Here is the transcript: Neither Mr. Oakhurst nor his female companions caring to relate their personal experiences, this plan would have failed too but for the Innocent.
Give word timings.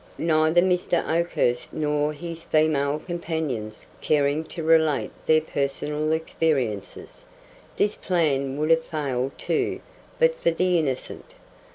Neither 0.17 0.63
Mr. 0.63 1.07
Oakhurst 1.07 1.71
nor 1.71 2.11
his 2.11 2.41
female 2.41 2.97
companions 2.97 3.85
caring 4.01 4.43
to 4.45 4.63
relate 4.63 5.11
their 5.27 5.41
personal 5.41 6.11
experiences, 6.11 7.23
this 7.75 7.97
plan 7.97 8.57
would 8.57 8.71
have 8.71 8.83
failed 8.83 9.37
too 9.37 9.79
but 10.17 10.35
for 10.39 10.49
the 10.49 10.79
Innocent. 10.79 11.35